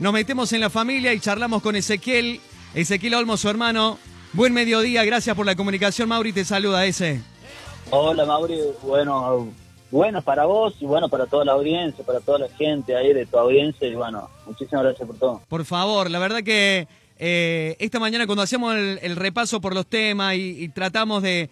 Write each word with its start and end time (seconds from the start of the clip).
nos 0.00 0.12
metemos 0.14 0.52
en 0.54 0.60
la 0.60 0.70
familia 0.70 1.12
y 1.12 1.20
charlamos 1.20 1.62
con 1.62 1.76
Ezequiel, 1.76 2.40
Ezequiel 2.74 3.14
Olmo, 3.14 3.36
su 3.36 3.48
hermano. 3.48 3.98
Buen 4.32 4.54
mediodía, 4.54 5.04
gracias 5.04 5.36
por 5.36 5.44
la 5.44 5.54
comunicación, 5.54 6.08
Mauri, 6.08 6.32
te 6.32 6.44
saluda 6.44 6.86
ese. 6.86 7.20
Hola 7.90 8.24
Mauri, 8.24 8.58
bueno, 8.82 9.52
bueno 9.90 10.22
para 10.22 10.46
vos 10.46 10.74
y 10.80 10.86
bueno 10.86 11.08
para 11.10 11.26
toda 11.26 11.44
la 11.44 11.52
audiencia, 11.52 12.04
para 12.04 12.20
toda 12.20 12.38
la 12.38 12.48
gente 12.48 12.96
ahí 12.96 13.12
de 13.12 13.26
tu 13.26 13.36
audiencia 13.36 13.86
y 13.86 13.94
bueno, 13.94 14.30
muchísimas 14.46 14.84
gracias 14.84 15.06
por 15.06 15.18
todo. 15.18 15.42
Por 15.48 15.64
favor, 15.66 16.10
la 16.10 16.18
verdad 16.18 16.42
que 16.42 16.88
eh, 17.18 17.76
esta 17.78 18.00
mañana 18.00 18.24
cuando 18.24 18.42
hacíamos 18.42 18.74
el, 18.74 19.16
repaso 19.16 19.60
por 19.60 19.74
los 19.74 19.86
temas 19.86 20.36
y, 20.36 20.70
tratamos 20.70 21.22
de, 21.22 21.50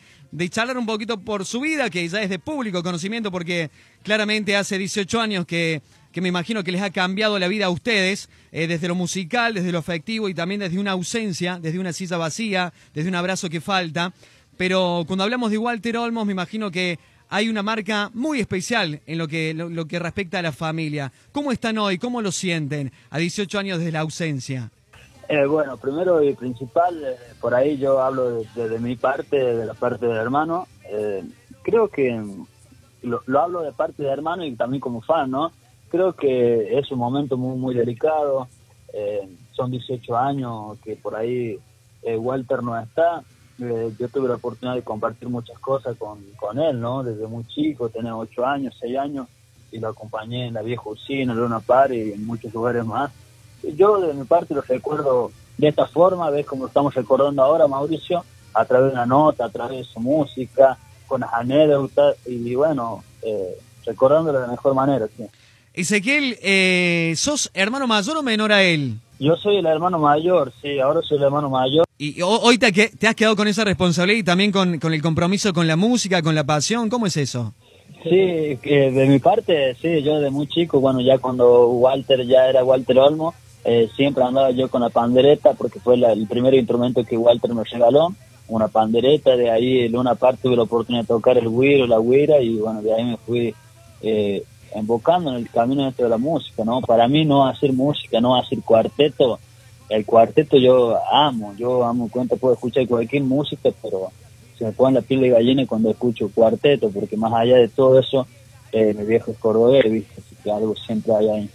charlar 0.48 0.78
un 0.78 0.86
poquito 0.86 1.20
por 1.20 1.44
su 1.44 1.60
vida, 1.60 1.90
que 1.90 2.08
ya 2.08 2.22
es 2.22 2.30
de 2.30 2.38
público 2.38 2.82
conocimiento, 2.82 3.30
porque 3.30 3.70
claramente 4.02 4.56
hace 4.56 4.78
18 4.78 5.20
años 5.20 5.44
que, 5.44 5.82
que 6.12 6.20
me 6.20 6.28
imagino 6.28 6.64
que 6.64 6.72
les 6.72 6.82
ha 6.82 6.90
cambiado 6.90 7.38
la 7.38 7.48
vida 7.48 7.66
a 7.66 7.70
ustedes, 7.70 8.28
eh, 8.52 8.66
desde 8.66 8.88
lo 8.88 8.94
musical, 8.94 9.54
desde 9.54 9.72
lo 9.72 9.78
afectivo 9.78 10.28
y 10.28 10.34
también 10.34 10.60
desde 10.60 10.78
una 10.78 10.92
ausencia, 10.92 11.58
desde 11.60 11.78
una 11.78 11.92
silla 11.92 12.16
vacía, 12.16 12.72
desde 12.94 13.08
un 13.08 13.14
abrazo 13.14 13.48
que 13.48 13.60
falta. 13.60 14.12
Pero 14.56 15.04
cuando 15.06 15.24
hablamos 15.24 15.50
de 15.50 15.58
Walter 15.58 15.96
Olmos, 15.96 16.26
me 16.26 16.32
imagino 16.32 16.70
que 16.70 16.98
hay 17.28 17.48
una 17.48 17.62
marca 17.62 18.10
muy 18.14 18.40
especial 18.40 19.00
en 19.06 19.18
lo 19.18 19.28
que, 19.28 19.54
lo 19.54 19.86
que 19.86 19.98
respecta 19.98 20.38
a 20.38 20.42
la 20.42 20.52
familia. 20.52 21.12
¿Cómo 21.32 21.52
están 21.52 21.78
hoy? 21.78 21.98
¿Cómo 21.98 22.22
lo 22.22 22.32
sienten 22.32 22.90
a 23.10 23.18
18 23.18 23.58
años 23.58 23.78
desde 23.78 23.92
la 23.92 24.00
ausencia? 24.00 24.70
Eh, 25.28 25.44
bueno, 25.44 25.76
primero 25.76 26.22
y 26.22 26.34
principal, 26.34 27.04
eh, 27.04 27.16
por 27.38 27.54
ahí 27.54 27.76
yo 27.76 28.00
hablo 28.00 28.42
de, 28.54 28.78
mi 28.78 28.96
parte, 28.96 29.36
de 29.36 29.66
la 29.66 29.74
parte 29.74 30.06
del 30.06 30.16
hermano. 30.16 30.66
Eh, 30.90 31.22
creo 31.62 31.88
que 31.88 32.18
lo, 33.02 33.20
hablo 33.38 33.60
de 33.60 33.72
parte 33.72 34.02
del 34.02 34.12
hermano 34.12 34.44
y 34.46 34.56
también 34.56 34.80
como 34.80 35.02
fan, 35.02 35.30
¿no? 35.30 35.52
Creo 35.88 36.12
que 36.14 36.78
es 36.78 36.90
un 36.90 36.98
momento 36.98 37.36
muy, 37.36 37.56
muy 37.58 37.74
delicado. 37.74 38.48
son 39.52 39.70
18 39.70 40.16
años 40.16 40.78
que 40.82 40.96
por 40.96 41.16
ahí 41.16 41.58
Walter 42.04 42.62
no 42.62 42.78
está. 42.78 43.22
yo 43.58 44.08
tuve 44.08 44.28
la 44.28 44.36
oportunidad 44.36 44.76
de 44.76 44.82
compartir 44.82 45.28
muchas 45.28 45.58
cosas 45.58 45.96
con, 45.96 46.18
con 46.36 46.58
él, 46.58 46.80
¿no? 46.80 47.02
Desde 47.02 47.26
muy 47.26 47.44
chico, 47.46 47.88
tenía 47.88 48.16
8 48.16 48.46
años, 48.46 48.76
6 48.80 48.98
años, 48.98 49.28
y 49.72 49.78
lo 49.78 49.88
acompañé 49.88 50.46
en 50.46 50.54
la 50.54 50.62
vieja 50.62 50.82
usina, 50.86 51.32
en 51.32 51.38
Luna 51.38 51.60
Par 51.60 51.92
y 51.92 52.12
en 52.12 52.26
muchos 52.26 52.52
lugares 52.54 52.84
más 52.84 53.10
yo 53.62 54.00
de 54.00 54.14
mi 54.14 54.24
parte 54.24 54.54
lo 54.54 54.62
recuerdo 54.62 55.30
de 55.56 55.68
esta 55.68 55.86
forma, 55.86 56.30
ves 56.30 56.46
como 56.46 56.66
estamos 56.66 56.94
recordando 56.94 57.42
ahora, 57.42 57.66
Mauricio, 57.66 58.24
a 58.54 58.64
través 58.64 58.88
de 58.88 58.92
una 58.92 59.06
nota, 59.06 59.46
a 59.46 59.48
través 59.48 59.78
de 59.78 59.84
su 59.84 60.00
música, 60.00 60.78
con 61.06 61.20
las 61.20 61.32
anécdotas 61.32 62.16
y 62.26 62.54
bueno, 62.54 63.02
eh, 63.22 63.58
recordándolo 63.84 64.38
de 64.38 64.46
la 64.46 64.52
mejor 64.52 64.74
manera. 64.74 65.08
¿sí? 65.16 65.24
Ezequiel, 65.78 66.36
eh, 66.42 67.12
¿sos 67.14 67.52
hermano 67.54 67.86
mayor 67.86 68.16
o 68.16 68.22
menor 68.24 68.50
a 68.50 68.64
él? 68.64 68.98
Yo 69.20 69.36
soy 69.36 69.58
el 69.58 69.66
hermano 69.66 70.00
mayor, 70.00 70.52
sí, 70.60 70.80
ahora 70.80 71.02
soy 71.02 71.18
el 71.18 71.22
hermano 71.22 71.48
mayor. 71.48 71.86
¿Y 71.96 72.20
hoy 72.20 72.58
te, 72.58 72.72
te 72.72 73.06
has 73.06 73.14
quedado 73.14 73.36
con 73.36 73.46
esa 73.46 73.62
responsabilidad 73.62 74.18
y 74.18 74.24
también 74.24 74.50
con, 74.50 74.80
con, 74.80 74.92
el 74.92 75.00
compromiso 75.00 75.52
con 75.52 75.68
la 75.68 75.76
música, 75.76 76.20
con 76.20 76.34
la 76.34 76.42
pasión? 76.42 76.90
¿Cómo 76.90 77.06
es 77.06 77.16
eso? 77.16 77.54
Sí, 78.02 78.10
de 78.10 79.06
mi 79.08 79.20
parte, 79.20 79.76
sí, 79.80 80.02
yo 80.02 80.18
de 80.18 80.30
muy 80.30 80.48
chico, 80.48 80.80
bueno, 80.80 81.00
ya 81.00 81.18
cuando 81.18 81.68
Walter 81.68 82.26
ya 82.26 82.48
era 82.48 82.64
Walter 82.64 82.98
Olmo, 82.98 83.34
eh, 83.64 83.88
siempre 83.94 84.24
andaba 84.24 84.50
yo 84.50 84.68
con 84.68 84.80
la 84.80 84.90
pandereta 84.90 85.54
porque 85.54 85.78
fue 85.78 85.94
el 85.94 86.26
primer 86.26 86.54
instrumento 86.54 87.04
que 87.04 87.16
Walter 87.16 87.54
me 87.54 87.62
regaló, 87.62 88.12
una 88.48 88.66
pandereta, 88.66 89.36
de 89.36 89.48
ahí 89.48 89.80
en 89.82 89.96
una 89.96 90.16
parte 90.16 90.42
tuve 90.42 90.56
la 90.56 90.62
oportunidad 90.62 91.02
de 91.02 91.08
tocar 91.08 91.38
el 91.38 91.48
güiro, 91.48 91.86
la 91.86 91.98
güira 91.98 92.40
y 92.40 92.56
bueno, 92.56 92.82
de 92.82 92.94
ahí 92.94 93.04
me 93.04 93.16
fui 93.18 93.54
eh, 94.02 94.42
embocando 94.74 95.30
en 95.30 95.36
el 95.36 95.50
camino 95.50 95.84
dentro 95.84 96.04
de 96.04 96.10
la 96.10 96.18
música, 96.18 96.64
¿no? 96.64 96.80
Para 96.80 97.08
mí 97.08 97.24
no 97.24 97.46
hacer 97.46 97.72
música, 97.72 98.20
no 98.20 98.36
hacer 98.36 98.60
cuarteto, 98.62 99.38
el 99.88 100.04
cuarteto 100.04 100.58
yo 100.58 100.98
amo, 101.10 101.54
yo 101.56 101.84
amo, 101.84 102.08
cuenta, 102.10 102.36
puedo 102.36 102.54
escuchar 102.54 102.86
cualquier 102.86 103.22
música, 103.22 103.70
pero 103.82 104.10
se 104.58 104.64
me 104.64 104.72
pone 104.72 104.94
la 104.94 105.02
piel 105.02 105.20
de 105.20 105.30
gallina 105.30 105.66
cuando 105.66 105.90
escucho 105.90 106.30
cuarteto, 106.34 106.90
porque 106.90 107.16
más 107.16 107.32
allá 107.32 107.56
de 107.56 107.68
todo 107.68 107.98
eso, 107.98 108.26
eh, 108.72 108.92
mi 108.92 109.04
viejo 109.04 109.30
es 109.30 109.38
cordobés, 109.38 109.90
¿viste? 109.90 110.20
Así 110.20 110.36
que 110.42 110.50
algo 110.50 110.74
siempre 110.76 111.14
hay 111.14 111.28
ahí. 111.28 111.50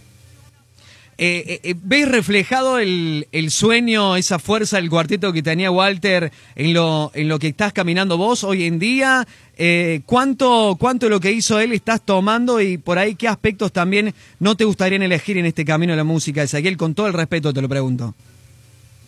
Eh, 1.18 1.44
eh, 1.48 1.60
eh, 1.64 1.76
¿Ves 1.84 2.10
reflejado 2.10 2.80
el, 2.80 3.28
el, 3.32 3.52
sueño, 3.52 4.16
esa 4.16 4.40
fuerza 4.40 4.78
del 4.78 4.90
cuarteto 4.90 5.32
que 5.32 5.44
tenía 5.44 5.70
Walter 5.70 6.32
en 6.56 6.74
lo, 6.74 7.12
en 7.14 7.28
lo 7.28 7.38
que 7.38 7.50
estás 7.50 7.72
caminando 7.72 8.18
vos 8.18 8.44
hoy 8.44 8.64
en 8.64 8.80
día? 8.80 9.28
Eh, 9.56 10.02
¿cuánto, 10.08 10.76
¿Cuánto 10.80 11.10
lo 11.10 11.20
que 11.20 11.32
hizo 11.32 11.60
él 11.60 11.72
estás 11.72 12.02
tomando 12.02 12.60
y 12.60 12.80
por 12.80 12.98
ahí 12.98 13.14
qué 13.14 13.28
aspectos 13.28 13.72
también 13.72 14.14
no 14.40 14.56
te 14.56 14.66
gustarían 14.66 15.04
elegir 15.04 15.38
en 15.38 15.46
este 15.46 15.64
camino 15.66 15.94
de 15.94 15.98
la 15.98 16.04
música? 16.04 16.42
Ezequiel, 16.42 16.78
con 16.78 16.96
todo 16.96 17.06
el 17.06 17.14
respeto 17.14 17.54
te 17.54 17.62
lo 17.62 17.70
pregunto. 17.70 18.16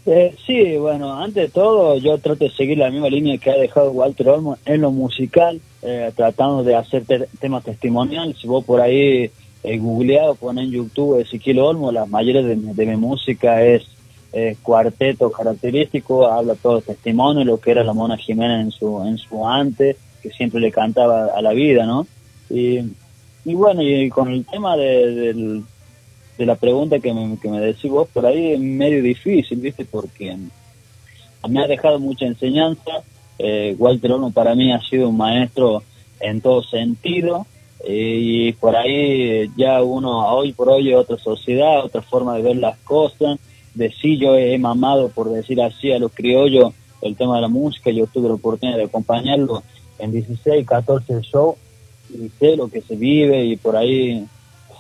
Eh, 0.06 0.36
sí, 0.46 0.78
bueno, 0.78 1.20
antes 1.20 1.46
de 1.46 1.50
todo 1.50 1.98
yo 1.98 2.20
trato 2.20 2.46
de 2.46 2.52
seguir 2.52 2.78
la 2.78 2.92
misma 2.92 3.10
línea 3.10 3.40
que 3.40 3.50
ha 3.50 3.58
dejado 3.58 3.90
Walter 3.90 4.30
Olmo 4.30 4.60
en 4.66 4.82
lo 4.82 4.92
musical, 4.92 5.60
tratando 6.16 6.64
de 6.64 6.76
hacer 6.76 7.04
temas 7.40 7.64
testimoniales. 7.64 8.38
Si 8.40 8.48
vos 8.48 8.64
por 8.64 8.82
ahí 8.82 9.32
he 9.66 9.78
googleado, 9.78 10.36
pone 10.36 10.64
en 10.64 10.72
YouTube 10.72 11.20
Ezequiel 11.20 11.60
Olmo, 11.60 11.92
la 11.92 12.06
mayoría 12.06 12.42
de, 12.42 12.56
mi 12.56 12.96
música 12.96 13.64
es 13.64 13.86
cuarteto 14.62 15.32
característico, 15.32 16.28
habla 16.28 16.56
todo 16.56 16.82
testimonio, 16.82 17.46
lo 17.46 17.58
que 17.58 17.72
era 17.72 17.86
la 17.86 17.94
Mona 17.94 18.18
Jiménez 18.18 18.66
en 18.66 18.72
su, 18.72 19.02
en 19.04 19.18
su 19.18 19.48
antes, 19.48 19.96
que 20.22 20.30
siempre 20.30 20.60
le 20.60 20.72
cantaba 20.72 21.28
a 21.28 21.42
la 21.42 21.54
vida, 21.54 21.86
¿no? 21.86 22.06
Y, 22.50 22.80
y 23.46 23.54
bueno, 23.54 23.82
y 23.82 24.10
con 24.10 24.30
el 24.30 24.46
tema 24.46 24.76
de, 24.76 25.64
de, 26.38 26.46
la 26.46 26.56
pregunta 26.56 27.00
que 27.00 27.14
me, 27.14 27.38
que 27.38 27.48
me 27.48 27.62
decís 27.62 27.90
vos, 27.90 28.10
por 28.12 28.26
ahí 28.26 28.54
es 28.54 28.60
medio 28.60 29.02
difícil, 29.02 29.60
¿viste? 29.60 29.86
Porque 29.86 30.36
me 31.48 31.64
ha 31.64 31.68
dejado 31.68 32.00
mucha 32.00 32.26
enseñanza, 32.26 33.04
eh, 33.38 33.76
Walter 33.78 34.14
Olmo 34.14 34.32
para 34.32 34.56
mí 34.56 34.74
ha 34.74 34.82
sido 34.82 35.10
un 35.10 35.18
maestro 35.18 35.84
en 36.20 36.42
todo 36.42 36.64
sentido, 36.64 37.46
y 37.84 38.54
por 38.54 38.76
ahí 38.76 39.50
ya 39.58 39.82
uno 39.84 40.28
hoy 40.30 40.54
por 40.54 40.70
hoy 40.70 40.92
es 40.92 40.96
otra 40.96 41.18
sociedad, 41.18 41.84
otra 41.84 42.02
forma 42.02 42.36
de 42.36 42.42
ver 42.42 42.56
las 42.58 42.78
cosas, 42.80 43.40
de 43.74 43.92
sí 43.92 44.18
yo 44.18 44.36
he 44.38 44.58
mamado 44.58 45.10
por 45.10 45.30
decir 45.30 45.62
así 45.62 45.92
a 45.92 46.00
los 46.00 46.12
criollos 46.14 46.74
el 47.02 47.16
tema 47.16 47.36
de 47.36 47.42
la 47.42 47.48
música, 47.48 47.92
yo 47.92 48.08
tuve 48.08 48.30
la 48.30 48.36
oportunidad 48.36 48.78
de 48.78 48.86
acompañarlo 48.86 49.64
en 50.00 50.12
16, 50.12 50.66
14 50.66 51.22
shows 51.22 51.56
y 52.10 52.30
sé 52.40 52.56
lo 52.56 52.68
que 52.70 52.82
se 52.82 52.96
vive 52.96 53.44
y 53.46 53.58
por 53.58 53.76
ahí 53.76 54.26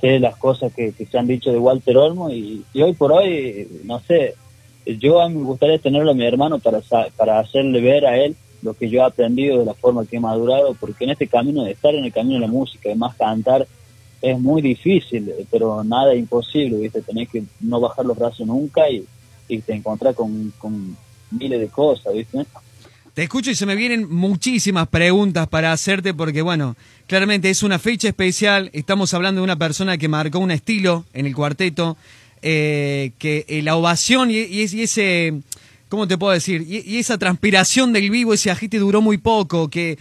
sé 0.01 0.19
las 0.19 0.35
cosas 0.37 0.73
que, 0.73 0.91
se 0.91 1.17
han 1.17 1.27
dicho 1.27 1.51
de 1.51 1.59
Walter 1.59 1.97
Olmo 1.97 2.29
y, 2.29 2.63
hoy 2.81 2.93
por 2.93 3.11
hoy, 3.11 3.67
no 3.83 3.99
sé, 3.99 4.35
yo 4.85 5.21
a 5.21 5.29
mí 5.29 5.35
me 5.35 5.45
gustaría 5.45 5.79
tenerlo 5.79 6.11
a 6.11 6.15
mi 6.15 6.25
hermano 6.25 6.59
para, 6.59 6.79
para 7.15 7.39
hacerle 7.39 7.81
ver 7.81 8.05
a 8.05 8.17
él 8.17 8.35
lo 8.65 8.73
que 8.73 8.89
yo 8.89 8.99
he 8.99 9.03
aprendido 9.03 9.59
de 9.59 9.65
la 9.65 9.73
forma 9.73 10.05
que 10.05 10.17
he 10.17 10.19
madurado, 10.19 10.73
porque 10.73 11.05
en 11.05 11.11
este 11.11 11.27
camino, 11.27 11.63
de 11.63 11.71
estar 11.71 11.93
en 11.95 12.03
el 12.03 12.11
camino 12.11 12.35
de 12.35 12.41
la 12.41 12.51
música, 12.51 12.89
además 12.89 13.15
cantar, 13.15 13.67
es 14.21 14.39
muy 14.39 14.61
difícil, 14.61 15.31
pero 15.51 15.83
nada 15.83 16.15
imposible, 16.15 16.77
¿viste? 16.79 17.01
Tenés 17.01 17.29
que 17.29 17.43
no 17.61 17.79
bajar 17.79 18.05
los 18.05 18.17
brazos 18.17 18.47
nunca 18.47 18.89
y, 18.89 19.05
y 19.47 19.59
te 19.59 19.73
encontrar 19.73 20.15
con, 20.15 20.51
miles 21.31 21.59
de 21.59 21.67
cosas, 21.67 22.13
¿viste? 22.13 22.45
Te 23.13 23.23
escucho 23.23 23.51
y 23.51 23.55
se 23.55 23.65
me 23.65 23.75
vienen 23.75 24.13
muchísimas 24.13 24.87
preguntas 24.87 25.47
para 25.47 25.71
hacerte 25.71 26.13
porque, 26.13 26.41
bueno, 26.41 26.75
claramente 27.07 27.49
es 27.49 27.63
una 27.63 27.79
fecha 27.79 28.07
especial. 28.07 28.69
Estamos 28.73 29.13
hablando 29.13 29.39
de 29.39 29.45
una 29.45 29.57
persona 29.57 29.97
que 29.97 30.07
marcó 30.07 30.39
un 30.39 30.51
estilo 30.51 31.05
en 31.13 31.25
el 31.25 31.35
cuarteto, 31.35 31.95
eh, 32.41 33.11
que 33.17 33.45
eh, 33.47 33.61
la 33.61 33.77
ovación 33.77 34.31
y, 34.31 34.39
y, 34.39 34.63
ese 34.81 35.33
¿cómo 35.89 36.07
te 36.07 36.17
puedo 36.17 36.33
decir? 36.33 36.65
Y, 36.67 36.97
esa 36.97 37.17
transpiración 37.17 37.93
del 37.93 38.09
vivo, 38.09 38.33
ese 38.33 38.51
agite 38.51 38.77
duró 38.77 39.01
muy 39.01 39.17
poco, 39.17 39.69
que 39.69 39.97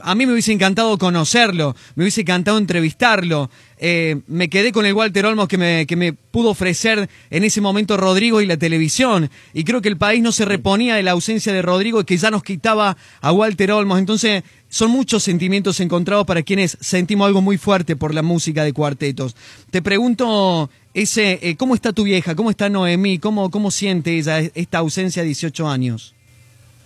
a 0.00 0.14
mí 0.14 0.26
me 0.26 0.32
hubiese 0.32 0.52
encantado 0.52 0.96
conocerlo, 0.98 1.74
me 1.94 2.04
hubiese 2.04 2.20
encantado 2.20 2.58
entrevistarlo. 2.58 3.50
Eh, 3.78 4.20
me 4.26 4.50
quedé 4.50 4.72
con 4.72 4.84
el 4.86 4.92
Walter 4.92 5.26
Olmos 5.26 5.48
que 5.48 5.56
me, 5.56 5.86
que 5.86 5.96
me 5.96 6.12
pudo 6.12 6.50
ofrecer 6.50 7.08
en 7.30 7.44
ese 7.44 7.60
momento 7.60 7.96
Rodrigo 7.96 8.40
y 8.40 8.46
la 8.46 8.56
televisión. 8.56 9.30
Y 9.54 9.64
creo 9.64 9.80
que 9.80 9.88
el 9.88 9.96
país 9.96 10.22
no 10.22 10.32
se 10.32 10.44
reponía 10.44 10.96
de 10.96 11.02
la 11.02 11.12
ausencia 11.12 11.52
de 11.52 11.62
Rodrigo 11.62 12.00
y 12.00 12.04
que 12.04 12.16
ya 12.16 12.30
nos 12.30 12.42
quitaba 12.42 12.96
a 13.20 13.32
Walter 13.32 13.72
Olmos. 13.72 13.98
Entonces, 13.98 14.44
son 14.68 14.90
muchos 14.90 15.22
sentimientos 15.22 15.80
encontrados 15.80 16.26
para 16.26 16.42
quienes 16.42 16.76
sentimos 16.80 17.26
algo 17.26 17.40
muy 17.40 17.58
fuerte 17.58 17.96
por 17.96 18.14
la 18.14 18.22
música 18.22 18.64
de 18.64 18.72
cuartetos. 18.72 19.34
Te 19.70 19.82
pregunto, 19.82 20.70
ese, 20.94 21.40
eh, 21.42 21.56
¿cómo 21.56 21.74
está 21.74 21.92
tu 21.92 22.04
vieja? 22.04 22.36
¿Cómo 22.36 22.50
está 22.50 22.68
Noemí? 22.68 23.18
¿Cómo, 23.18 23.50
cómo 23.50 23.70
siente 23.70 24.16
ella 24.16 24.40
esta 24.54 24.78
ausencia 24.78 25.22
de 25.22 25.26
18 25.26 25.68
años? 25.68 26.14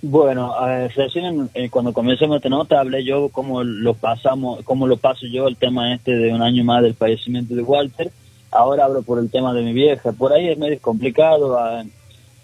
Bueno, 0.06 0.54
recién 0.94 1.48
eh, 1.54 1.70
cuando 1.70 1.94
comencemos 1.94 2.36
esta 2.36 2.50
nota 2.50 2.78
hablé 2.78 3.04
yo 3.04 3.30
cómo 3.30 3.64
lo 3.64 3.94
pasamos, 3.94 4.62
cómo 4.62 4.86
lo 4.86 4.98
paso 4.98 5.26
yo 5.26 5.48
el 5.48 5.56
tema 5.56 5.94
este 5.94 6.14
de 6.14 6.30
un 6.30 6.42
año 6.42 6.62
más 6.62 6.82
del 6.82 6.92
fallecimiento 6.92 7.54
de 7.54 7.62
Walter. 7.62 8.10
Ahora 8.50 8.84
hablo 8.84 9.00
por 9.00 9.18
el 9.18 9.30
tema 9.30 9.54
de 9.54 9.62
mi 9.62 9.72
vieja. 9.72 10.12
Por 10.12 10.34
ahí 10.34 10.50
es 10.50 10.58
medio 10.58 10.78
complicado. 10.82 11.58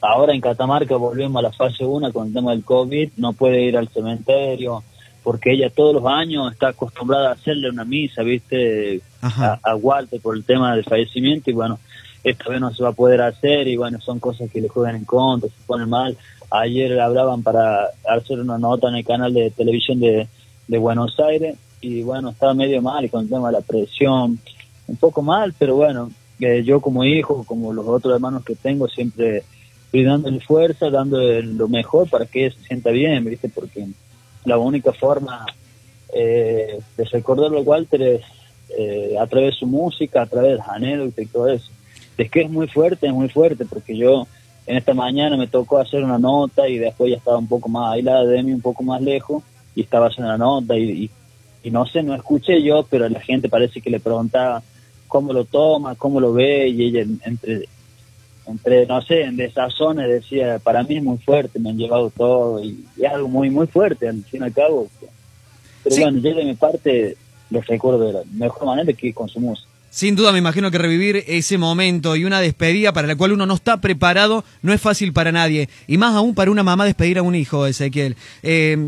Ahora 0.00 0.32
en 0.32 0.40
Catamarca 0.40 0.96
volvemos 0.96 1.38
a 1.38 1.48
la 1.48 1.52
fase 1.52 1.84
1 1.84 2.10
con 2.14 2.28
el 2.28 2.32
tema 2.32 2.52
del 2.52 2.64
COVID. 2.64 3.10
No 3.18 3.34
puede 3.34 3.60
ir 3.60 3.76
al 3.76 3.88
cementerio 3.88 4.82
porque 5.22 5.52
ella 5.52 5.68
todos 5.68 5.94
los 5.94 6.06
años 6.06 6.50
está 6.50 6.68
acostumbrada 6.68 7.28
a 7.28 7.32
hacerle 7.32 7.68
una 7.68 7.84
misa, 7.84 8.22
¿viste? 8.22 9.02
A, 9.20 9.58
a, 9.62 9.76
Walter 9.76 10.18
por 10.22 10.34
el 10.34 10.44
tema 10.44 10.74
del 10.74 10.84
fallecimiento 10.84 11.50
y 11.50 11.52
bueno, 11.52 11.78
esta 12.24 12.48
vez 12.48 12.58
no 12.58 12.72
se 12.72 12.82
va 12.82 12.88
a 12.88 12.92
poder 12.92 13.20
hacer 13.20 13.68
y 13.68 13.76
bueno, 13.76 14.00
son 14.00 14.18
cosas 14.18 14.50
que 14.50 14.62
le 14.62 14.68
juegan 14.68 14.96
en 14.96 15.04
contra, 15.04 15.50
se 15.50 15.66
ponen 15.66 15.90
mal. 15.90 16.16
Ayer 16.50 17.00
hablaban 17.00 17.42
para 17.42 17.90
hacer 18.08 18.40
una 18.40 18.58
nota 18.58 18.88
en 18.88 18.96
el 18.96 19.04
canal 19.04 19.32
de 19.32 19.50
televisión 19.50 20.00
de, 20.00 20.26
Buenos 20.68 21.18
Aires 21.18 21.56
y 21.80 22.02
bueno, 22.02 22.30
estaba 22.30 22.54
medio 22.54 22.80
mal 22.80 23.10
con 23.10 23.22
el 23.22 23.28
tema 23.28 23.48
de 23.48 23.54
la 23.54 23.60
presión, 23.60 24.38
un 24.86 24.96
poco 24.96 25.20
mal, 25.20 25.52
pero 25.58 25.74
bueno, 25.74 26.12
eh, 26.38 26.62
yo 26.64 26.80
como 26.80 27.04
hijo, 27.04 27.42
como 27.44 27.72
los 27.72 27.88
otros 27.88 28.14
hermanos 28.14 28.44
que 28.44 28.54
tengo, 28.54 28.86
siempre 28.86 29.42
estoy 29.86 30.04
dándole 30.04 30.38
fuerza, 30.38 30.88
dándole 30.88 31.42
lo 31.42 31.66
mejor 31.66 32.08
para 32.08 32.24
que 32.26 32.46
ella 32.46 32.54
se 32.54 32.68
sienta 32.68 32.90
bien, 32.90 33.24
¿viste? 33.24 33.48
Porque 33.48 33.84
la 34.44 34.58
única 34.58 34.92
forma 34.92 35.44
eh, 36.14 36.78
de 36.96 37.04
recordarlo 37.04 37.58
a 37.58 37.62
Walter 37.62 38.00
es 38.00 38.22
eh, 38.78 39.16
a 39.18 39.26
través 39.26 39.54
de 39.54 39.58
su 39.58 39.66
música, 39.66 40.22
a 40.22 40.26
través 40.26 40.58
de 40.58 40.62
anécdotas 40.68 41.24
y 41.24 41.26
todo 41.26 41.48
eso. 41.48 41.70
Es 42.16 42.30
que 42.30 42.42
es 42.42 42.50
muy 42.50 42.68
fuerte, 42.68 43.08
es 43.08 43.12
muy 43.12 43.28
fuerte, 43.28 43.64
porque 43.64 43.96
yo 43.96 44.28
en 44.66 44.76
esta 44.76 44.94
mañana 44.94 45.36
me 45.36 45.46
tocó 45.46 45.78
hacer 45.78 46.04
una 46.04 46.18
nota 46.18 46.68
y 46.68 46.78
después 46.78 47.10
ya 47.10 47.16
estaba 47.16 47.38
un 47.38 47.48
poco 47.48 47.68
más 47.68 47.94
aislada 47.94 48.24
de 48.24 48.42
mí, 48.42 48.52
un 48.52 48.60
poco 48.60 48.82
más 48.82 49.00
lejos, 49.00 49.42
y 49.74 49.82
estaba 49.82 50.06
haciendo 50.06 50.30
la 50.30 50.38
nota 50.38 50.76
y, 50.76 51.10
y, 51.62 51.70
no 51.70 51.86
sé, 51.86 52.02
no 52.02 52.14
escuché 52.14 52.62
yo, 52.62 52.84
pero 52.88 53.08
la 53.08 53.20
gente 53.20 53.48
parece 53.48 53.80
que 53.80 53.90
le 53.90 54.00
preguntaba 54.00 54.62
cómo 55.08 55.32
lo 55.32 55.44
toma, 55.44 55.94
cómo 55.94 56.20
lo 56.20 56.32
ve, 56.32 56.68
y 56.68 56.84
ella 56.84 57.04
entre, 57.24 57.68
entre 58.46 58.86
no 58.86 59.02
sé, 59.02 59.22
en 59.22 59.36
desazones 59.36 60.08
decía, 60.08 60.58
para 60.58 60.82
mí 60.82 60.96
es 60.96 61.02
muy 61.02 61.18
fuerte, 61.18 61.58
me 61.58 61.70
han 61.70 61.78
llevado 61.78 62.10
todo, 62.10 62.62
y, 62.62 62.84
es 62.96 63.12
algo 63.12 63.28
muy, 63.28 63.50
muy 63.50 63.66
fuerte, 63.66 64.08
al 64.08 64.22
fin 64.24 64.42
y 64.42 64.44
al 64.44 64.52
cabo. 64.52 64.88
Pero 65.82 65.96
bueno, 65.96 66.18
yo 66.18 66.34
de 66.34 66.44
mi 66.44 66.54
parte 66.54 67.16
los 67.50 67.66
recuerdo 67.66 68.06
de 68.06 68.12
la 68.12 68.22
mejor 68.32 68.66
manera 68.66 68.92
que 68.92 69.12
con 69.12 69.28
su 69.28 69.40
música. 69.40 69.69
Sin 69.90 70.14
duda 70.14 70.30
me 70.30 70.38
imagino 70.38 70.70
que 70.70 70.78
revivir 70.78 71.24
ese 71.26 71.58
momento 71.58 72.14
y 72.14 72.24
una 72.24 72.40
despedida 72.40 72.92
para 72.92 73.08
la 73.08 73.16
cual 73.16 73.32
uno 73.32 73.44
no 73.44 73.54
está 73.54 73.80
preparado 73.80 74.44
no 74.62 74.72
es 74.72 74.80
fácil 74.80 75.12
para 75.12 75.32
nadie. 75.32 75.68
Y 75.88 75.98
más 75.98 76.14
aún 76.14 76.34
para 76.34 76.52
una 76.52 76.62
mamá 76.62 76.84
despedir 76.84 77.18
a 77.18 77.22
un 77.22 77.34
hijo, 77.34 77.66
Ezequiel. 77.66 78.16
Eh, 78.42 78.78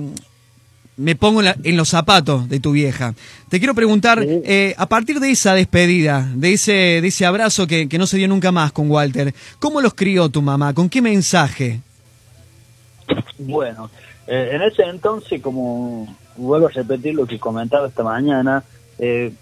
me 0.97 1.17
pongo 1.17 1.43
en, 1.43 1.77
los 1.77 1.89
zapatos 1.89 2.49
de 2.49 2.61
tu 2.61 2.73
vieja. 2.73 3.15
Te 3.49 3.59
quiero 3.59 3.75
preguntar, 3.75 4.23
eh, 4.25 4.75
a 4.77 4.87
partir 4.87 5.21
de 5.21 5.31
esa 5.31 5.55
despedida, 5.55 6.29
de 6.35 6.53
ese, 6.53 6.73
de 6.73 7.09
ese 7.09 7.27
abrazo 7.27 7.67
que, 7.67 7.89
no 7.99 8.07
se 8.07 8.19
dio 8.19 8.29
nunca 8.29 8.53
más 8.53 8.73
con 8.73 8.91
Walter, 8.91 9.35
¿cómo 9.59 9.81
los 9.81 9.95
crió 9.95 10.29
tu 10.29 10.43
mamá? 10.43 10.75
¿Con 10.75 10.89
qué 10.89 11.03
mensaje? 11.03 11.81
Bueno, 13.39 13.91
eh, 14.27 14.51
en 14.53 14.63
ese 14.63 14.83
entonces, 14.85 15.41
como 15.41 16.17
vuelvo 16.37 16.69
a 16.69 16.71
repetir 16.71 17.15
lo 17.15 17.27
que 17.27 17.39
comentaba 17.39 17.89
esta 17.89 18.03
mañana, 18.03 18.63
eh, 18.99 19.33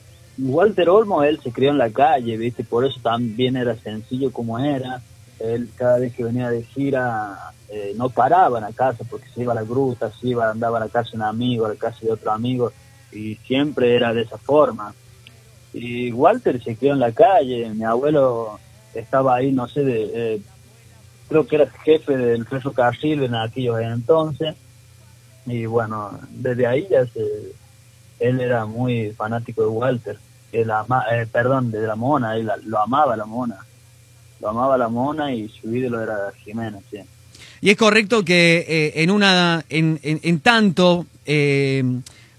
Walter 0.43 0.89
Olmo, 0.89 1.23
él 1.23 1.41
se 1.43 1.53
crió 1.53 1.71
en 1.71 1.79
la 1.79 1.91
calle, 1.91 2.37
¿viste? 2.37 2.65
Por 2.65 2.85
eso 2.85 2.99
también 3.03 3.57
era 3.57 3.77
sencillo 3.77 4.33
como 4.33 4.59
era. 4.59 5.03
Él 5.39 5.71
cada 5.77 5.99
vez 5.99 6.15
que 6.15 6.25
venía 6.25 6.51
de 6.51 6.63
gira 6.63 7.53
eh, 7.69 7.95
no 7.97 8.11
paraba 8.11 8.59
en 8.59 8.65
la 8.65 8.73
casa 8.73 9.05
porque 9.09 9.29
se 9.29 9.43
iba 9.43 9.53
a 9.53 9.57
la 9.57 9.63
gruta, 9.63 10.11
se 10.11 10.29
iba, 10.29 10.51
andaba 10.51 10.79
a 10.79 10.81
la 10.81 10.89
casa 10.89 11.11
de 11.13 11.17
un 11.19 11.23
amigo, 11.23 11.67
a 11.67 11.71
la 11.71 11.77
casa 11.77 11.99
de 12.03 12.13
otro 12.13 12.33
amigo 12.33 12.73
y 13.13 13.37
siempre 13.37 13.95
era 13.95 14.13
de 14.13 14.23
esa 14.23 14.39
forma. 14.39 14.95
Y 15.73 16.11
Walter 16.13 16.63
se 16.63 16.77
crió 16.77 16.93
en 16.93 17.01
la 17.01 17.13
calle, 17.13 17.71
mi 17.71 17.85
abuelo 17.85 18.59
estaba 18.95 19.37
ahí, 19.37 19.53
no 19.53 19.69
sé, 19.69 19.85
de, 19.85 20.11
eh, 20.15 20.43
creo 21.29 21.47
que 21.47 21.57
era 21.57 21.71
jefe 21.85 22.17
del 22.17 22.45
ferrocarril 22.45 23.23
en 23.23 23.35
aquellos 23.37 23.81
entonces 23.81 24.57
y 25.47 25.67
bueno, 25.67 26.19
desde 26.31 26.67
ahí 26.67 26.87
ya 26.91 27.07
se, 27.07 27.53
él 28.19 28.41
era 28.41 28.67
muy 28.67 29.13
fanático 29.13 29.63
de 29.63 29.69
Walter, 29.69 30.19
él 30.53 30.71
ama, 30.71 31.05
eh, 31.13 31.27
perdón, 31.31 31.71
de 31.71 31.87
la 31.87 31.97
mona, 31.97 32.37
él 32.37 32.51
lo 32.67 32.81
amaba 32.81 33.17
la 33.17 33.25
mona, 33.25 33.57
lo 34.41 34.49
amaba 34.49 34.77
la 34.77 34.89
mona 34.89 35.33
y 35.33 35.49
su 35.49 35.75
ídolo 35.75 36.03
era 36.03 36.33
Jiménez, 36.45 36.83
sí. 36.91 36.99
Y 37.63 37.71
es 37.71 37.77
correcto 37.77 38.25
que 38.25 38.65
eh, 38.67 39.03
en 39.03 39.11
una, 39.11 39.65
en, 39.69 40.01
en, 40.03 40.41
tanto 40.41 41.07
eh, 41.27 41.85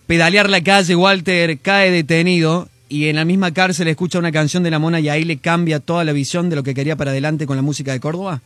pedalear 0.08 0.50
la 0.50 0.64
calle, 0.64 0.96
Walter 0.96 1.60
cae 1.60 1.92
detenido 1.92 2.68
y 2.90 3.08
en 3.08 3.16
la 3.16 3.24
misma 3.24 3.52
cárcel 3.52 3.88
escucha 3.88 4.20
una 4.20 4.32
canción 4.32 4.64
de 4.64 4.72
la 4.72 4.80
mona 4.80 5.00
y 5.00 5.08
ahí 5.10 5.24
le 5.24 5.38
cambia 5.38 5.80
toda 5.80 6.04
la 6.04 6.12
visión 6.12 6.50
de 6.50 6.58
lo 6.58 6.64
que 6.64 6.74
quería 6.74 6.98
para 6.98 7.12
adelante 7.12 7.46
con 7.46 7.56
la 7.56 7.62
música 7.62 7.94
de 7.94 8.00
Córdoba. 8.00 8.42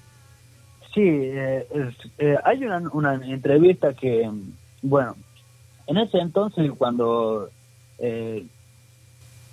Sí, 0.94 1.02
eh, 1.04 1.66
eh, 2.20 2.36
hay 2.44 2.64
una, 2.64 2.78
una, 2.94 3.16
entrevista 3.16 3.94
que, 3.94 4.30
bueno, 4.82 5.16
en 5.88 5.98
ese 5.98 6.20
entonces 6.20 6.72
cuando, 6.78 7.50
eh, 7.98 8.46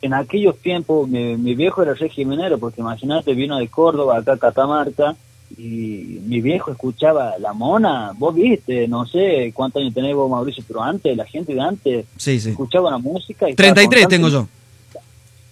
en 0.02 0.14
aquellos 0.14 0.58
tiempos, 0.58 1.08
mi, 1.08 1.54
viejo 1.54 1.82
era 1.82 1.94
regimenero, 1.94 2.58
porque 2.58 2.81
imagínate, 2.81 3.34
vino 3.34 3.56
de 3.58 3.69
Córdoba 3.69 4.19
acá 4.19 4.34
a 4.34 4.38
Catamarca, 4.38 5.16
y 5.56 6.20
mi 6.26 6.40
viejo 6.40 6.70
escuchaba 6.70 7.34
La 7.38 7.52
Mona, 7.52 8.12
vos 8.16 8.34
viste, 8.34 8.88
no 8.88 9.06
sé 9.06 9.52
cuántos 9.54 9.82
años 9.82 9.94
tenés 9.94 10.14
vos, 10.14 10.31
Mauricio, 10.31 10.64
pero 10.66 10.82
antes, 10.82 11.16
la 11.16 11.25
gente 11.25 11.54
de 11.54 11.60
antes 11.60 12.06
escuchaba 12.26 12.90
la 12.90 12.99
música. 12.99 13.49
Y 13.49 13.54
33 13.54 14.08
tengo 14.08 14.28
yo. 14.28 14.46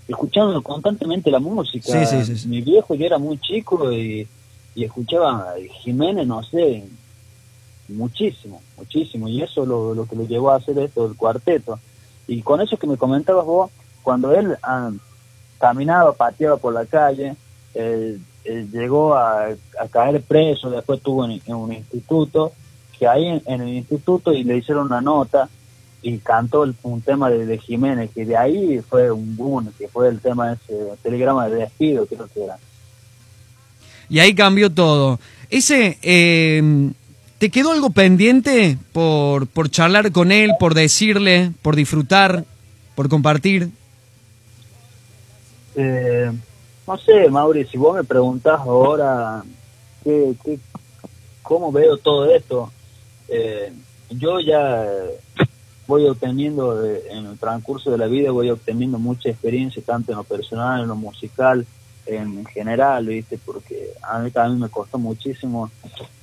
Escuchando 0.09 0.61
constantemente 0.63 1.31
la 1.31 1.39
música. 1.39 1.93
mi 2.47 2.61
viejo 2.61 2.95
ya 2.95 3.07
era 3.07 3.19
muy 3.19 3.39
chico 3.39 3.93
y 3.93 4.27
y 4.75 4.85
escuchaba 4.85 5.55
Jiménez, 5.83 6.27
no 6.27 6.43
sé, 6.43 6.85
muchísimo, 7.89 8.63
muchísimo, 8.77 9.29
y 9.29 9.43
eso 9.43 9.67
lo, 9.67 9.95
lo 9.95 10.07
que 10.07 10.17
lo 10.17 10.27
llevó 10.27 10.51
a 10.51 10.57
hacer 10.57 10.79
esto, 10.79 11.07
el 11.07 11.17
cuarteto. 11.17 11.79
Y 12.29 12.43
con 12.43 12.61
eso 12.61 12.77
que 12.77 12.87
me 12.87 12.97
comentabas 12.97 13.45
vos, 13.45 13.71
cuando 14.03 14.35
él 14.35 14.57
ah, 14.63 14.91
caminaba, 15.59 16.13
pateaba 16.13 16.57
por 16.57 16.73
la 16.73 16.87
calle, 16.87 17.37
llegó 18.73 19.15
a, 19.15 19.49
caer 19.91 20.23
preso, 20.23 20.71
después 20.71 20.99
estuvo 20.99 21.25
en, 21.25 21.41
un 21.55 21.73
instituto, 21.73 22.53
que 22.99 23.07
ahí 23.07 23.43
en, 23.45 23.61
el 23.61 23.69
instituto 23.69 24.33
y 24.33 24.45
le 24.45 24.59
hicieron 24.59 24.87
una 24.87 25.01
nota 25.01 25.49
y 26.03 26.19
cantó 26.19 26.65
un 26.83 27.01
tema 27.03 27.31
de, 27.31 27.59
Jiménez, 27.59 28.11
que 28.15 28.25
de 28.25 28.37
ahí 28.37 28.81
fue 28.89 29.11
un 29.11 29.37
boom, 29.37 29.73
que 29.79 29.89
fue 29.89 30.09
el 30.09 30.21
tema 30.21 30.49
de 30.49 30.55
ese 30.55 30.97
telegrama 31.03 31.49
de 31.49 31.57
despido, 31.57 32.07
creo 32.07 32.27
que 32.33 32.45
era 32.45 32.59
y 34.11 34.19
ahí 34.19 34.35
cambió 34.35 34.71
todo. 34.71 35.21
Ese, 35.49 35.97
eh, 36.03 36.91
¿te 37.39 37.49
quedó 37.49 37.71
algo 37.71 37.91
pendiente 37.91 38.77
por, 38.93 39.47
por 39.47 39.71
charlar 39.71 40.11
con 40.13 40.33
él, 40.33 40.53
por 40.59 40.75
decirle, 40.75 41.53
por 41.63 41.77
disfrutar, 41.77 42.45
por 42.97 43.09
compartir? 43.09 43.71
Eh, 45.75 46.31
no 46.87 46.97
sé, 46.99 47.29
Mauri, 47.29 47.65
si 47.67 47.79
vos 47.79 47.95
me 47.95 48.05
preguntás 48.05 48.61
ahora 48.61 49.43
qué, 50.03 50.35
qué, 50.45 50.59
cómo 51.43 51.71
veo 51.71 51.97
todo 51.99 52.35
esto, 52.35 52.71
eh, 53.29 53.73
yo 54.11 54.41
ya 54.41 54.87
voy 55.87 56.07
obteniendo 56.07 56.85
en 56.85 57.27
el 57.27 57.39
transcurso 57.39 57.91
de 57.91 57.99
la 57.99 58.07
vida, 58.07 58.31
voy 58.31 58.51
obteniendo 58.51 58.99
mucha 58.99 59.29
experiencia, 59.29 59.83
tanto 59.85 60.13
en 60.13 60.19
lo 60.19 60.25
personal, 60.25 60.83
en 60.83 60.89
lo 60.89 60.97
musical, 60.97 61.67
en 62.07 62.45
general, 62.47 63.07
¿viste? 63.07 63.39
Porque 63.39 63.91
a 64.03 64.19
mí 64.19 64.31
también 64.31 64.61
me 64.61 64.69
costó 64.69 64.99
muchísimo 64.99 65.71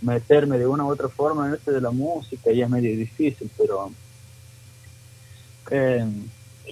meterme 0.02 0.58
de 0.58 0.68
una 0.68 0.86
u 0.86 0.92
otra 0.92 1.10
forma 1.10 1.48
en 1.48 1.56
este 1.56 1.72
de 1.72 1.82
la 1.82 1.92
música 1.92 2.52
y 2.52 2.62
es 2.62 2.70
medio 2.70 2.96
difícil, 2.96 3.50
pero 3.58 3.92
eh, 5.70 6.06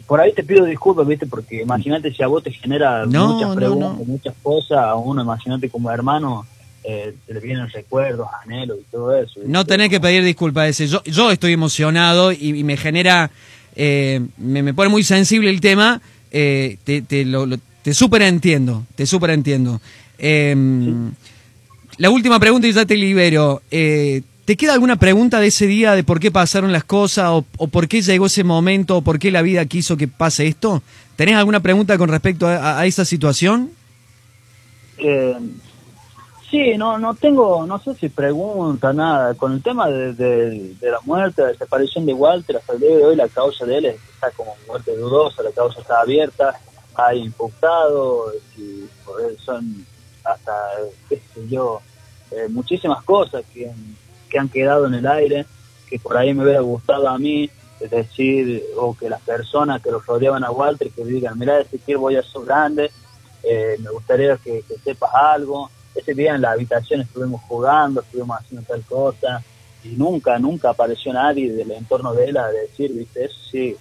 por 0.08 0.20
ahí 0.20 0.34
te 0.34 0.44
pido 0.44 0.66
disculpas, 0.66 1.08
¿viste? 1.08 1.26
Porque 1.26 1.62
imagínate 1.62 2.14
si 2.14 2.24
a 2.24 2.28
vos 2.28 2.44
te 2.44 2.52
genera 2.52 3.06
muchas 3.06 3.56
preguntas, 3.56 4.08
muchas 4.08 4.36
cosas, 4.42 4.78
a 4.78 4.96
uno, 4.96 5.22
imagínate 5.22 5.70
como 5.70 5.92
hermano, 5.92 6.46
eh, 6.84 7.16
te 7.26 7.34
le 7.34 7.40
vienen 7.40 7.70
recuerdos, 7.70 8.28
anhelos 8.44 8.78
y 8.82 8.92
todo 8.92 9.16
eso. 9.16 9.40
No 9.46 9.66
tenés 9.66 9.90
que 9.90 10.00
pedir 10.00 10.24
disculpas 10.24 10.70
ese. 10.70 10.88
Yo, 10.88 11.04
yo 11.04 11.32
estoy 11.32 11.54
emocionado 11.54 12.32
y, 12.32 12.64
me 12.64 12.78
genera, 12.78 13.32
eh, 13.76 14.22
me, 14.38 14.64
me, 14.64 14.74
pone 14.74 14.90
muy 14.90 15.04
sensible 15.04 15.50
el 15.50 15.62
tema. 15.62 16.02
te, 16.32 16.78
te 17.08 17.26
lo 17.26 17.48
te 17.86 17.94
súper 17.94 18.24
entiendo, 18.24 18.84
te 18.96 19.06
súper 19.06 19.30
entiendo. 19.30 19.80
Em, 20.18 21.12
la 22.00 22.10
última 22.10 22.40
pregunta 22.40 22.66
y 22.66 22.74
ya 22.74 22.84
te 22.84 22.96
libero. 22.96 23.62
Eh, 23.70 24.24
¿Te 24.46 24.56
queda 24.56 24.74
alguna 24.74 24.96
pregunta 24.98 25.40
de 25.40 25.48
ese 25.48 25.66
día 25.66 25.94
de 25.94 26.04
por 26.04 26.20
qué 26.20 26.32
pasaron 26.32 26.72
las 26.72 26.84
cosas 26.84 27.44
o, 27.58 27.68
por 27.68 27.88
qué 27.88 28.02
llegó 28.02 28.28
ese 28.28 28.44
momento 28.44 28.98
o 28.98 29.02
por 29.02 29.18
qué 29.18 29.32
la 29.32 29.42
vida 29.42 29.66
quiso 29.66 29.98
que 29.98 30.08
pase 30.08 30.46
esto? 30.46 30.84
¿Tenés 31.16 31.36
alguna 31.36 31.62
pregunta 31.62 31.98
con 31.98 32.10
respecto 32.10 32.48
a, 32.48 32.86
esa 32.86 33.06
situación? 33.06 33.72
Eh, 35.00 35.36
sí, 36.52 36.78
no, 36.78 37.00
no 37.00 37.16
tengo, 37.16 37.66
no 37.66 37.80
sé 37.80 37.96
si 37.96 38.10
pregunta 38.10 38.94
nada. 38.94 39.34
Con 39.34 39.54
el 39.54 39.64
tema 39.64 39.90
de, 39.90 40.76
la 40.80 41.00
muerte, 41.06 41.42
la 41.42 41.48
desaparición 41.48 42.06
de 42.06 42.14
Walter, 42.14 42.58
hasta 42.58 42.74
el 42.74 42.80
día 42.80 42.98
de 42.98 43.04
hoy 43.04 43.16
la 43.16 43.28
causa 43.28 43.66
de 43.66 43.78
él 43.80 43.86
está 43.86 44.30
como 44.32 44.56
muerte 44.68 44.96
dudosa, 44.96 45.42
la 45.42 45.52
causa 45.52 45.82
está 45.82 46.02
abierta 46.02 46.56
hay 46.96 47.24
imputados 47.24 48.34
y 48.58 48.86
son 49.44 49.86
hasta, 50.24 50.54
qué 51.10 51.22
sé 51.34 51.48
yo, 51.48 51.82
eh, 52.32 52.48
muchísimas 52.50 53.04
cosas 53.04 53.44
que, 53.54 53.72
que 54.36 54.40
han 54.40 54.50
quedado 54.50 54.86
en 54.88 54.96
el 54.96 55.08
aire, 55.08 55.46
que 55.90 55.98
por 55.98 56.18
ahí 56.18 56.34
me 56.34 56.44
hubiera 56.44 56.60
gustado 56.60 57.08
a 57.08 57.18
mí, 57.18 57.50
es 57.80 57.90
decir, 57.90 58.62
o 58.76 58.94
que 58.94 59.10
las 59.10 59.22
personas 59.22 59.82
que 59.82 59.90
lo 59.92 60.02
rodeaban 60.02 60.44
a 60.44 60.52
Walter, 60.52 60.92
que 60.92 61.06
digan, 61.06 61.40
mira, 61.40 61.62
este 61.62 61.78
tío 61.78 62.02
voy 62.02 62.18
a 62.18 62.22
ser 62.22 62.42
grande, 62.44 62.92
eh, 63.44 63.78
me 63.80 63.90
gustaría 63.92 64.36
que, 64.36 64.62
sepas 64.84 65.10
algo. 65.14 65.70
Ese 65.96 66.14
día 66.14 66.36
en 66.36 66.42
la 66.42 66.52
habitación 66.52 67.00
estuvimos 67.00 67.44
jugando, 67.44 68.02
estuvimos 68.02 68.38
haciendo 68.38 68.68
tal 68.68 68.84
cosa, 68.84 69.42
y 69.86 69.96
nunca, 69.96 70.38
nunca 70.38 70.72
apareció 70.72 71.14
nadie 71.14 71.54
del 71.54 71.72
entorno 71.72 72.14
de 72.14 72.26
él 72.26 72.36
a 72.36 72.50
decir, 72.50 72.92
viste, 72.92 73.24
eso 73.24 73.40
sí, 73.50 73.78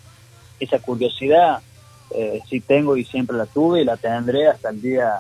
esa 0.61 0.78
curiosidad 0.78 1.62
eh, 2.11 2.40
sí 2.49 2.61
tengo 2.61 2.96
y 2.96 3.04
siempre 3.04 3.37
la 3.37 3.46
tuve 3.46 3.80
y 3.80 3.84
la 3.84 3.96
tendré 3.96 4.46
hasta 4.46 4.68
el 4.68 4.80
día, 4.80 5.18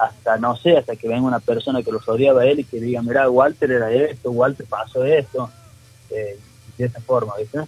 hasta 0.00 0.38
no 0.38 0.56
sé, 0.56 0.76
hasta 0.76 0.96
que 0.96 1.08
venga 1.08 1.22
una 1.22 1.40
persona 1.40 1.82
que 1.82 1.92
lo 1.92 2.00
odiaba 2.06 2.42
a 2.42 2.46
él 2.46 2.60
y 2.60 2.64
que 2.64 2.80
diga, 2.80 3.02
mira, 3.02 3.28
Walter 3.28 3.70
era 3.70 3.92
esto, 3.92 4.30
Walter 4.30 4.66
pasó 4.66 5.04
esto, 5.04 5.50
eh, 6.10 6.38
de 6.78 6.86
esa 6.86 7.00
forma, 7.00 7.34
¿viste? 7.38 7.58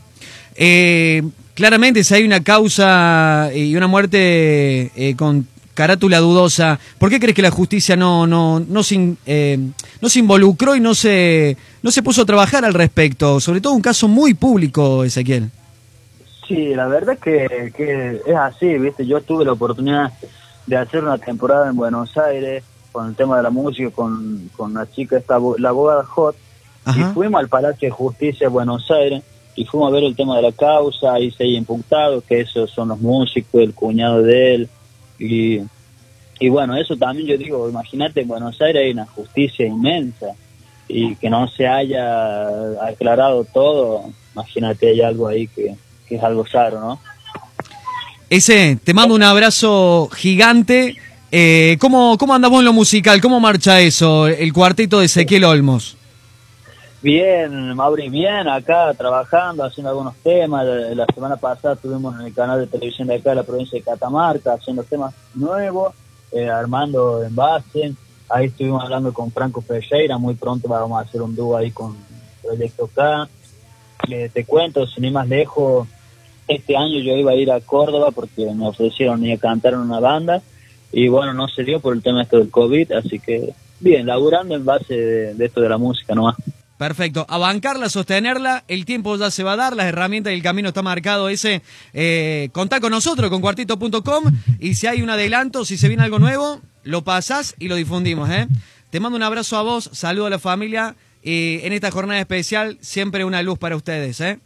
Eh, 0.54 1.22
claramente, 1.54 2.02
si 2.02 2.14
hay 2.14 2.24
una 2.24 2.42
causa 2.42 3.50
y 3.54 3.76
una 3.76 3.86
muerte 3.86 4.90
eh, 4.96 5.14
con 5.16 5.46
carátula 5.74 6.20
dudosa, 6.20 6.78
¿por 6.98 7.10
qué 7.10 7.20
crees 7.20 7.34
que 7.34 7.42
la 7.42 7.50
justicia 7.50 7.96
no, 7.96 8.26
no, 8.26 8.60
no, 8.60 8.82
se, 8.82 9.14
eh, 9.26 9.58
no 10.00 10.08
se 10.08 10.18
involucró 10.18 10.74
y 10.76 10.80
no 10.80 10.94
se, 10.94 11.56
no 11.82 11.90
se 11.90 12.02
puso 12.02 12.22
a 12.22 12.26
trabajar 12.26 12.64
al 12.64 12.74
respecto? 12.74 13.40
Sobre 13.40 13.60
todo 13.60 13.74
un 13.74 13.82
caso 13.82 14.08
muy 14.08 14.34
público, 14.34 15.04
Ezequiel. 15.04 15.50
Sí, 16.48 16.74
la 16.74 16.86
verdad 16.88 17.18
que, 17.18 17.72
que 17.76 18.20
es 18.26 18.36
así, 18.36 18.78
¿viste? 18.78 19.06
Yo 19.06 19.20
tuve 19.20 19.44
la 19.44 19.52
oportunidad 19.52 20.12
de 20.66 20.76
hacer 20.76 21.02
una 21.02 21.19
temporada 21.19 21.69
en 21.69 21.76
Buenos 21.76 22.16
Aires 22.16 22.64
con 22.92 23.09
el 23.09 23.14
tema 23.14 23.38
de 23.38 23.42
la 23.42 23.50
música, 23.50 23.90
con, 23.90 24.50
con 24.57 24.73
una 24.73 24.90
chica, 24.90 25.16
esta, 25.16 25.38
la 25.59 25.71
abogada 25.71 26.04
Hot, 26.04 26.37
y 26.95 27.02
fuimos 27.14 27.40
al 27.40 27.49
Palacio 27.49 27.88
de 27.88 27.92
Justicia 27.92 28.49
de 28.49 28.52
Buenos 28.52 28.90
Aires 28.90 29.23
y 29.54 29.64
fuimos 29.64 29.90
a 29.90 29.95
ver 29.95 30.04
el 30.04 30.16
tema 30.16 30.37
de 30.37 30.42
la 30.42 30.52
causa, 30.52 31.19
y 31.21 31.31
se 31.31 31.45
hay 31.45 31.57
imputado, 31.57 32.23
que 32.23 32.40
esos 32.40 32.71
son 32.71 32.88
los 32.88 33.00
músicos, 33.00 33.61
el 33.61 33.75
cuñado 33.75 34.23
de 34.23 34.54
él, 34.54 34.69
y, 35.19 35.61
y 36.40 36.49
bueno, 36.49 36.76
eso 36.76 36.97
también 36.97 37.28
yo 37.28 37.37
digo, 37.37 37.69
imagínate, 37.69 38.23
en 38.23 38.28
Buenos 38.28 38.61
Aires 38.62 38.83
hay 38.83 38.92
una 38.92 39.07
justicia 39.07 39.66
inmensa, 39.66 40.28
y 40.88 41.14
que 41.16 41.28
no 41.28 41.49
se 41.49 41.66
haya 41.66 42.49
aclarado 42.87 43.45
todo, 43.45 44.04
imagínate, 44.35 44.88
hay 44.88 45.02
algo 45.02 45.28
ahí 45.28 45.47
que, 45.49 45.76
que 46.07 46.16
es 46.16 46.23
algo 46.23 46.45
raro, 46.50 46.81
¿no? 46.81 47.00
Ese, 48.32 48.78
te 48.82 48.94
mando 48.94 49.14
un 49.14 49.22
abrazo 49.22 50.08
gigante. 50.10 50.96
Eh, 51.30 51.76
¿cómo, 51.78 52.16
¿Cómo 52.16 52.34
andamos 52.34 52.60
en 52.60 52.64
lo 52.64 52.72
musical? 52.72 53.20
¿Cómo 53.20 53.40
marcha 53.40 53.78
eso, 53.80 54.26
el 54.26 54.54
cuarteto 54.54 55.00
de 55.00 55.04
Ezequiel 55.04 55.44
Olmos? 55.44 55.98
Bien, 57.02 57.74
Mauri, 57.74 58.08
bien, 58.08 58.48
acá 58.48 58.94
trabajando, 58.94 59.62
haciendo 59.62 59.90
algunos 59.90 60.14
temas. 60.22 60.64
La 60.64 61.04
semana 61.14 61.36
pasada 61.36 61.74
estuvimos 61.74 62.18
en 62.18 62.24
el 62.24 62.32
canal 62.32 62.58
de 62.60 62.68
televisión 62.68 63.08
de 63.08 63.16
acá 63.16 63.28
de 63.28 63.36
la 63.36 63.42
provincia 63.42 63.78
de 63.78 63.84
Catamarca, 63.84 64.54
haciendo 64.54 64.82
temas 64.84 65.12
nuevos, 65.34 65.92
eh, 66.32 66.48
armando 66.48 67.22
envases. 67.22 67.92
Ahí 68.30 68.46
estuvimos 68.46 68.82
hablando 68.82 69.12
con 69.12 69.30
Franco 69.30 69.60
Ferreira, 69.60 70.16
muy 70.16 70.36
pronto 70.36 70.68
vamos 70.68 70.98
a 70.98 71.06
hacer 71.06 71.20
un 71.20 71.36
dúo 71.36 71.54
ahí 71.54 71.70
con 71.70 71.98
Proyecto 72.42 72.88
K. 72.94 73.28
te 74.32 74.44
cuento, 74.46 74.86
sin 74.86 75.04
ir 75.04 75.12
más 75.12 75.28
lejos, 75.28 75.86
este 76.52 76.76
año 76.76 76.99
yo 77.00 77.16
iba 77.16 77.32
a 77.32 77.37
ir 77.37 77.50
a 77.50 77.61
Córdoba 77.61 78.11
porque 78.11 78.47
me 78.54 78.66
ofrecieron 78.66 79.25
ir 79.25 79.35
a 79.35 79.38
cantar 79.38 79.75
en 79.75 79.80
una 79.80 80.00
banda 80.00 80.42
y 80.92 81.09
bueno, 81.09 81.32
no 81.32 81.49
se 81.49 81.64
dio 81.64 81.80
por 81.80 81.94
el 81.94 82.02
tema 82.02 82.23
esto 82.23 82.38
del 82.38 82.50
COVID, 82.50 82.92
así 82.92 83.18
que 83.18 83.54
bien, 83.80 84.06
laburando 84.06 84.54
en 84.54 84.64
base 84.64 84.94
de, 85.35 85.44
esto 85.44 85.61
de 85.61 85.68
la 85.68 85.78
música 85.78 86.14
nomás. 86.14 86.37
Perfecto. 86.78 87.25
A 87.28 87.38
bancarla, 87.38 87.88
sostenerla, 87.88 88.64
el 88.68 88.85
tiempo 88.85 89.16
ya 89.16 89.30
se 89.30 89.44
va 89.44 89.52
a 89.52 89.56
dar, 89.56 89.76
las 89.76 89.87
herramientas 89.87 90.32
y 90.32 90.37
el 90.37 90.42
camino 90.42 90.68
está 90.68 90.82
marcado 90.82 91.28
ese. 91.28 91.62
Eh, 91.92 92.49
contá 92.52 92.80
con 92.80 92.90
nosotros, 92.90 93.30
con 93.30 93.40
cuartito.com, 93.40 94.25
y 94.59 94.75
si 94.75 94.87
hay 94.87 95.00
un 95.00 95.11
adelanto, 95.11 95.64
si 95.64 95.76
se 95.76 95.88
viene 95.88 96.02
algo 96.02 96.18
nuevo, 96.18 96.61
lo 96.82 97.02
pasás 97.02 97.54
y 97.59 97.68
lo 97.68 97.76
difundimos. 97.76 98.28
¿eh? 98.30 98.49
Te 98.90 99.00
mando 99.00 99.16
un 99.16 99.23
abrazo 99.23 99.56
a 99.56 99.62
vos, 99.62 99.90
saludo 99.92 100.26
a 100.26 100.30
la 100.30 100.38
familia, 100.40 100.97
y 101.23 101.61
en 101.62 101.73
esta 101.73 101.90
jornada 101.92 102.21
especial, 102.21 102.78
siempre 102.80 103.25
una 103.25 103.42
luz 103.42 103.59
para 103.59 103.76
ustedes. 103.76 104.21
¿eh? 104.21 104.40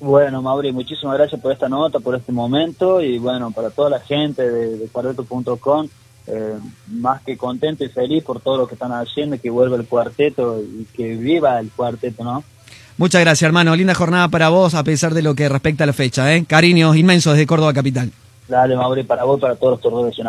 Bueno, 0.00 0.42
Mauri, 0.42 0.72
muchísimas 0.72 1.16
gracias 1.16 1.40
por 1.40 1.52
esta 1.52 1.68
nota, 1.68 2.00
por 2.00 2.14
este 2.14 2.32
momento, 2.32 3.00
y 3.00 3.18
bueno, 3.18 3.50
para 3.50 3.70
toda 3.70 3.90
la 3.90 4.00
gente 4.00 4.48
de, 4.48 4.76
de 4.78 4.88
cuarteto.com 4.88 5.88
eh, 6.30 6.58
más 6.88 7.22
que 7.22 7.38
contento 7.38 7.84
y 7.84 7.88
feliz 7.88 8.22
por 8.22 8.40
todo 8.40 8.58
lo 8.58 8.68
que 8.68 8.74
están 8.74 8.92
haciendo, 8.92 9.40
que 9.40 9.48
vuelva 9.48 9.76
el 9.76 9.86
cuarteto 9.86 10.60
y 10.60 10.84
que 10.94 11.16
viva 11.16 11.58
el 11.58 11.70
cuarteto, 11.70 12.22
¿no? 12.22 12.44
Muchas 12.98 13.22
gracias, 13.22 13.46
hermano. 13.46 13.74
Linda 13.74 13.94
jornada 13.94 14.28
para 14.28 14.50
vos, 14.50 14.74
a 14.74 14.84
pesar 14.84 15.14
de 15.14 15.22
lo 15.22 15.34
que 15.34 15.48
respecta 15.48 15.84
a 15.84 15.86
la 15.86 15.92
fecha. 15.94 16.34
¿eh? 16.34 16.44
Cariños 16.46 16.96
inmensos 16.96 17.32
desde 17.32 17.46
Córdoba 17.46 17.72
Capital. 17.72 18.12
Dale, 18.46 18.76
Mauri, 18.76 19.04
para 19.04 19.24
vos, 19.24 19.40
para 19.40 19.56
todos 19.56 19.74
los 19.74 19.80
torneos. 19.80 20.18
Un 20.18 20.26